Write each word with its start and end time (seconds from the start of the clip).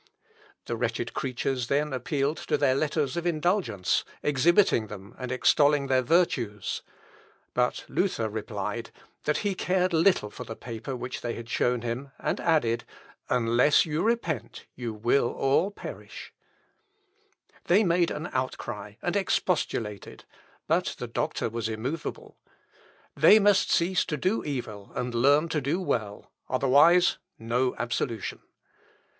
The 0.65 0.75
wretched 0.75 1.13
creatures 1.13 1.67
then 1.67 1.93
appealed 1.93 2.37
to 2.47 2.57
their 2.57 2.73
letters 2.73 3.15
of 3.17 3.27
indulgence, 3.27 4.03
exhibiting 4.23 4.87
them 4.87 5.13
and 5.19 5.31
extolling 5.31 5.85
their 5.85 6.01
virtues. 6.01 6.81
But 7.53 7.85
Luther 7.87 8.27
replied, 8.27 8.89
that 9.25 9.37
he 9.45 9.53
cared 9.53 9.93
little 9.93 10.31
for 10.31 10.43
the 10.43 10.55
paper 10.55 10.95
which 10.95 11.21
they 11.21 11.35
had 11.35 11.47
shown 11.47 11.83
him, 11.83 12.09
and 12.17 12.39
added, 12.39 12.83
unless 13.29 13.85
you 13.85 14.01
repent, 14.01 14.65
you 14.73 14.91
will 14.91 15.29
all 15.33 15.69
perish. 15.69 16.33
They 17.65 17.83
made 17.83 18.09
an 18.09 18.27
outcry, 18.33 18.93
and 19.03 19.15
expostulated, 19.15 20.25
but 20.65 20.95
the 20.97 21.05
doctor 21.05 21.47
was 21.47 21.69
immovable; 21.69 22.39
"they 23.15 23.37
must 23.37 23.69
cease 23.69 24.03
to 24.05 24.17
do 24.17 24.43
evil, 24.43 24.91
and 24.95 25.13
learn 25.13 25.47
to 25.49 25.61
do 25.61 25.79
well,... 25.79 26.31
otherwise 26.49 27.19
no 27.37 27.75
absolution." 27.77 28.41